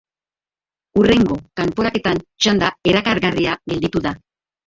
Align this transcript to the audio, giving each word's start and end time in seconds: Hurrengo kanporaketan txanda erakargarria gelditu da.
Hurrengo 1.01 1.37
kanporaketan 1.59 2.23
txanda 2.45 2.71
erakargarria 2.93 3.53
gelditu 3.75 4.05
da. 4.07 4.15